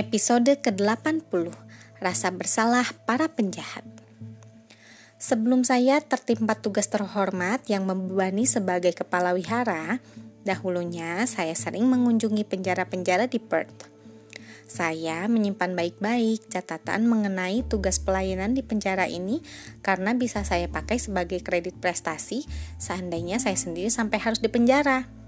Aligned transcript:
Episode 0.00 0.56
ke-80 0.64 1.52
Rasa 2.00 2.32
Bersalah 2.32 2.88
Para 3.04 3.28
Penjahat 3.28 3.84
Sebelum 5.20 5.60
saya 5.60 6.00
tertimpa 6.00 6.56
tugas 6.56 6.88
terhormat 6.88 7.60
yang 7.68 7.84
membebani 7.84 8.48
sebagai 8.48 8.96
kepala 8.96 9.36
wihara, 9.36 10.00
dahulunya 10.48 11.20
saya 11.28 11.52
sering 11.52 11.84
mengunjungi 11.84 12.48
penjara-penjara 12.48 13.28
di 13.28 13.44
Perth. 13.44 13.92
Saya 14.64 15.28
menyimpan 15.28 15.76
baik-baik 15.76 16.48
catatan 16.48 17.04
mengenai 17.04 17.60
tugas 17.68 18.00
pelayanan 18.00 18.56
di 18.56 18.64
penjara 18.64 19.04
ini 19.04 19.44
karena 19.84 20.16
bisa 20.16 20.48
saya 20.48 20.64
pakai 20.72 20.96
sebagai 20.96 21.44
kredit 21.44 21.76
prestasi 21.76 22.48
seandainya 22.80 23.36
saya 23.36 23.60
sendiri 23.60 23.92
sampai 23.92 24.16
harus 24.16 24.40
dipenjara. 24.40 25.19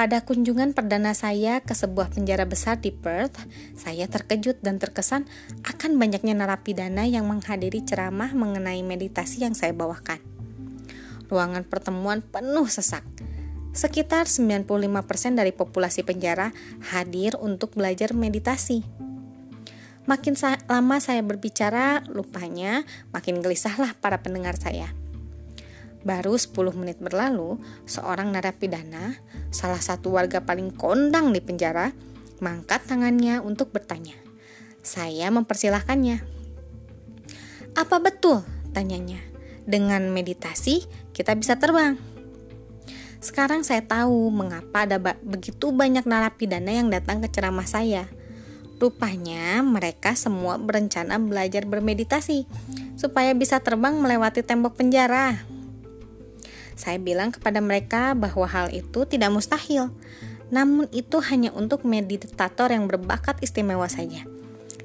Pada 0.00 0.24
kunjungan 0.24 0.72
perdana 0.72 1.12
saya 1.12 1.60
ke 1.60 1.76
sebuah 1.76 2.08
penjara 2.16 2.48
besar 2.48 2.80
di 2.80 2.88
Perth, 2.88 3.36
saya 3.76 4.08
terkejut 4.08 4.64
dan 4.64 4.80
terkesan 4.80 5.28
akan 5.60 6.00
banyaknya 6.00 6.32
narapidana 6.32 7.04
yang 7.04 7.28
menghadiri 7.28 7.84
ceramah 7.84 8.32
mengenai 8.32 8.80
meditasi 8.80 9.44
yang 9.44 9.52
saya 9.52 9.76
bawakan. 9.76 10.16
Ruangan 11.28 11.68
pertemuan 11.68 12.24
penuh 12.24 12.64
sesak. 12.64 13.04
Sekitar 13.76 14.24
95% 14.24 15.36
dari 15.36 15.52
populasi 15.52 16.00
penjara 16.00 16.56
hadir 16.96 17.36
untuk 17.36 17.76
belajar 17.76 18.16
meditasi. 18.16 18.80
Makin 20.08 20.32
lama 20.64 20.96
saya 21.04 21.20
berbicara, 21.20 22.08
lupanya 22.08 22.88
makin 23.12 23.44
gelisahlah 23.44 23.92
para 24.00 24.24
pendengar 24.24 24.56
saya. 24.56 24.96
Baru 26.00 26.36
10 26.36 26.56
menit 26.80 26.96
berlalu, 26.96 27.60
seorang 27.84 28.32
narapidana, 28.32 29.20
salah 29.52 29.80
satu 29.80 30.16
warga 30.16 30.40
paling 30.40 30.72
kondang 30.72 31.32
di 31.36 31.44
penjara, 31.44 31.92
mengangkat 32.40 32.88
tangannya 32.88 33.44
untuk 33.44 33.68
bertanya. 33.68 34.16
Saya 34.80 35.28
mempersilahkannya. 35.28 36.24
Apa 37.76 38.00
betul? 38.00 38.40
tanyanya. 38.70 39.18
Dengan 39.66 40.08
meditasi, 40.08 40.86
kita 41.12 41.34
bisa 41.36 41.58
terbang. 41.58 41.98
Sekarang 43.20 43.60
saya 43.60 43.84
tahu 43.84 44.32
mengapa 44.32 44.88
ada 44.88 44.96
begitu 45.20 45.68
banyak 45.76 46.08
narapidana 46.08 46.72
yang 46.72 46.88
datang 46.88 47.20
ke 47.20 47.28
ceramah 47.28 47.68
saya. 47.68 48.08
Rupanya 48.80 49.60
mereka 49.60 50.16
semua 50.16 50.56
berencana 50.56 51.20
belajar 51.20 51.68
bermeditasi 51.68 52.48
supaya 52.96 53.36
bisa 53.36 53.60
terbang 53.60 54.00
melewati 54.00 54.40
tembok 54.40 54.80
penjara. 54.80 55.36
Saya 56.80 56.96
bilang 56.96 57.28
kepada 57.28 57.60
mereka 57.60 58.16
bahwa 58.16 58.48
hal 58.48 58.72
itu 58.72 59.04
tidak 59.04 59.28
mustahil, 59.28 59.92
namun 60.48 60.88
itu 60.96 61.20
hanya 61.20 61.52
untuk 61.52 61.84
meditator 61.84 62.72
yang 62.72 62.88
berbakat 62.88 63.36
istimewa 63.44 63.84
saja. 63.84 64.24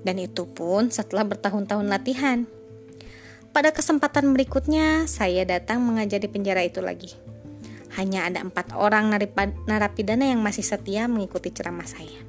Dan 0.00 0.16
itu 0.16 0.48
pun 0.48 0.88
setelah 0.88 1.28
bertahun-tahun 1.28 1.92
latihan. 1.92 2.48
Pada 3.52 3.76
kesempatan 3.76 4.32
berikutnya, 4.32 5.04
saya 5.04 5.44
datang 5.44 5.84
mengajar 5.84 6.16
di 6.16 6.32
penjara 6.32 6.64
itu 6.64 6.80
lagi. 6.80 7.12
Hanya 8.00 8.24
ada 8.24 8.40
empat 8.40 8.72
orang 8.72 9.12
narapidana 9.68 10.32
yang 10.32 10.40
masih 10.40 10.64
setia 10.64 11.04
mengikuti 11.12 11.52
ceramah 11.52 11.84
saya. 11.84 12.24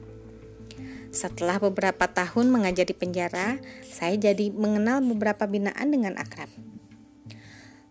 Setelah 1.16 1.64
beberapa 1.64 2.12
tahun 2.12 2.52
mengajar 2.52 2.84
di 2.84 2.92
penjara, 2.92 3.64
saya 3.88 4.20
jadi 4.20 4.52
mengenal 4.52 5.00
beberapa 5.00 5.48
binaan 5.48 5.88
dengan 5.88 6.20
akrab. 6.20 6.52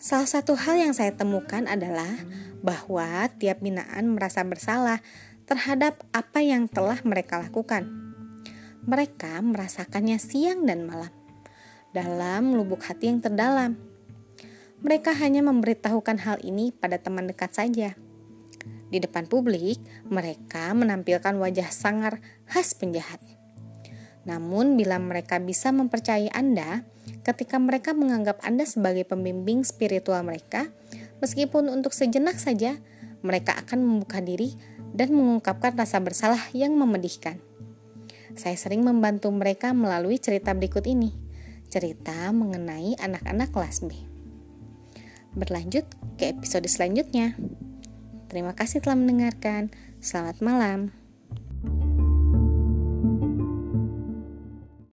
Salah 0.03 0.27
satu 0.27 0.59
hal 0.59 0.83
yang 0.83 0.91
saya 0.91 1.15
temukan 1.15 1.63
adalah 1.71 2.11
bahwa 2.59 3.31
tiap 3.39 3.63
binaan 3.63 4.19
merasa 4.19 4.43
bersalah 4.43 4.99
terhadap 5.47 5.95
apa 6.11 6.43
yang 6.43 6.67
telah 6.67 6.99
mereka 7.07 7.39
lakukan. 7.39 7.87
Mereka 8.83 9.39
merasakannya 9.47 10.19
siang 10.19 10.67
dan 10.67 10.91
malam 10.91 11.15
dalam 11.95 12.51
lubuk 12.51 12.83
hati 12.83 13.15
yang 13.15 13.23
terdalam. 13.23 13.79
Mereka 14.83 15.15
hanya 15.23 15.39
memberitahukan 15.47 16.19
hal 16.27 16.43
ini 16.43 16.75
pada 16.75 16.99
teman 16.99 17.31
dekat 17.31 17.55
saja. 17.55 17.95
Di 18.91 18.99
depan 18.99 19.31
publik, 19.31 19.79
mereka 20.11 20.75
menampilkan 20.75 21.39
wajah 21.39 21.71
sangar 21.71 22.19
khas 22.51 22.75
penjahat. 22.75 23.23
Namun, 24.27 24.75
bila 24.75 24.99
mereka 24.99 25.39
bisa 25.39 25.71
mempercayai 25.71 26.35
Anda, 26.35 26.83
ketika 27.23 27.59
mereka 27.59 27.95
menganggap 27.95 28.43
Anda 28.43 28.67
sebagai 28.67 29.07
pembimbing 29.07 29.63
spiritual 29.63 30.23
mereka, 30.27 30.71
meskipun 31.23 31.71
untuk 31.71 31.95
sejenak 31.95 32.39
saja, 32.39 32.79
mereka 33.23 33.55
akan 33.59 33.83
membuka 33.83 34.19
diri 34.19 34.59
dan 34.93 35.15
mengungkapkan 35.15 35.79
rasa 35.79 36.03
bersalah 36.03 36.43
yang 36.53 36.75
memedihkan. 36.75 37.39
Saya 38.35 38.57
sering 38.59 38.83
membantu 38.83 39.31
mereka 39.31 39.71
melalui 39.73 40.19
cerita 40.19 40.53
berikut 40.53 40.85
ini, 40.89 41.15
cerita 41.71 42.29
mengenai 42.35 42.99
anak-anak 42.99 43.49
kelas 43.55 43.85
B. 43.87 43.95
Berlanjut 45.33 45.89
ke 46.21 46.37
episode 46.37 46.69
selanjutnya. 46.69 47.39
Terima 48.29 48.53
kasih 48.53 48.85
telah 48.85 48.97
mendengarkan. 48.97 49.73
Selamat 50.01 50.41
malam. 50.45 51.02